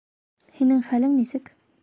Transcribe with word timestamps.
Һинең 0.61 0.81
хәлең 0.89 1.15
нисек? 1.19 1.55